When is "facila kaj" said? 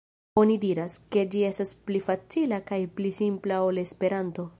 2.07-2.79